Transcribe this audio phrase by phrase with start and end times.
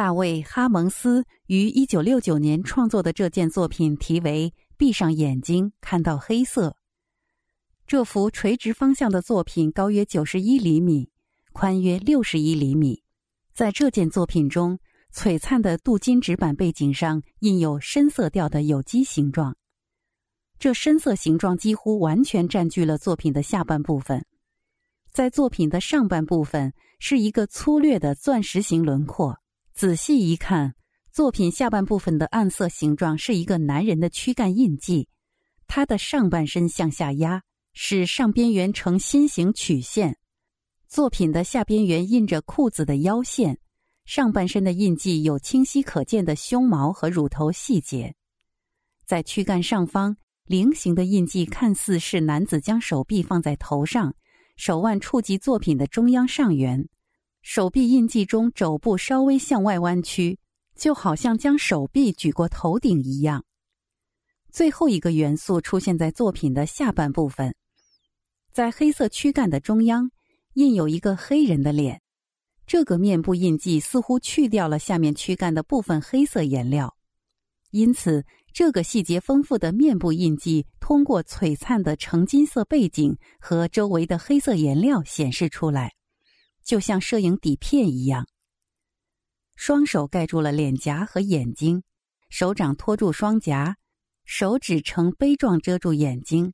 [0.00, 6.68] 大卫·哈蒙斯于一九六九年创作的这件作品题为《闭上眼睛看到黑色》。
[7.86, 11.10] 这幅垂直方向的作品高约九十一厘米，
[11.52, 13.02] 宽约六十一厘米。
[13.52, 14.78] 在这件作品中，
[15.12, 19.54] 璀璨的镀金纸板背景上印有深色调的有机形状。
[20.58, 24.24] 这深色形状几乎完全占据了作品的下半部分。
[25.12, 29.36] 在作品的上半部分是一个粗略的钻石形轮廓。
[29.80, 30.74] 仔细一看，
[31.10, 35.08] 作品下半部分的暗色形状是一个男人的躯干印记，
[35.66, 40.18] 他的上半身向下压，使上边缘呈心形曲线。
[40.86, 43.58] 作品的下边缘印着裤子的腰线，
[44.04, 48.14] 上半身的印记有清晰可见的胸毛和乳头细节。
[49.06, 54.14] 在躯干上方，菱形的印记看似是男子将手臂放在头上，
[54.58, 56.86] 手腕触及作品的中央上缘。
[57.42, 60.38] 手臂印记中，肘部稍微向外弯曲，
[60.76, 63.44] 就好像将手臂举过头顶一样。
[64.50, 67.54] 最后一个元素出现在作品的下半部分，
[68.52, 70.10] 在黑色躯干的中央
[70.54, 72.00] 印有一个黑人的脸。
[72.66, 76.96] 这个面部印记似乎去掉了下面躯干的部分黑色颜料，
[77.70, 85.94] 因此这个细节丰富的面部印记通过璀璨的橙金色背景和周围的黑色颜料显示出来。
[86.64, 88.26] 就像摄影底片一样，
[89.56, 91.82] 双手盖住了脸颊和眼睛，
[92.28, 93.76] 手掌托住双颊，
[94.24, 96.52] 手指呈杯状遮住眼睛。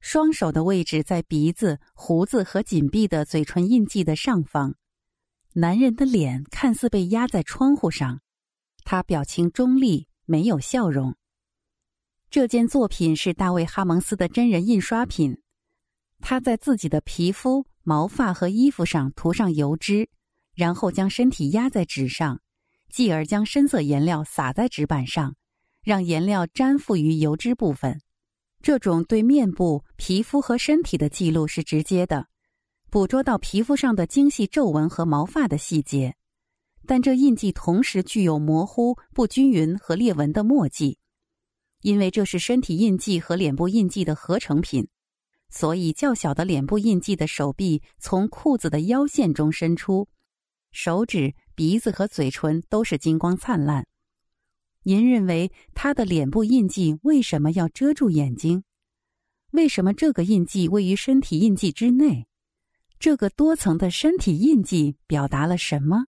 [0.00, 4.74] 双手的位置在鼻子、胡子和紧闭的嘴唇印记的上方。
[5.54, 8.20] 男人的脸看似被压在窗户上，
[8.84, 11.16] 他表情中立，没有笑容。
[12.28, 15.40] 这件作品是大卫·哈蒙斯的真人印刷品，
[16.20, 17.66] 他在自己的皮肤。
[17.84, 20.08] 毛发和衣服上涂上油脂，
[20.54, 22.40] 然后将身体压在纸上，
[22.90, 25.36] 继而将深色颜料撒在纸板上，
[25.82, 28.00] 让颜料粘附于油脂部分。
[28.62, 32.26] 这种对面部、皮肤和身体的记录是直接的，
[32.88, 36.14] 捕捉到皮肤上的精细皱纹和毛发的细节。
[36.86, 40.98] 但这印记同时具有模糊、不均匀和裂纹的墨迹，
[41.82, 44.88] 因为这是身体印记和脸部印记的合成品。
[45.50, 50.08] 所以，较小的脸部印记的手臂从裤子的腰线中伸出，
[50.72, 53.86] 手指、鼻子和嘴唇都是金光灿烂。
[54.82, 58.64] 您认为他的脸部印记为什么要遮住眼睛？
[59.52, 62.26] 为什么这个印记位于身体印记之内？
[62.98, 66.06] 这个多层的身体印记表达了什么？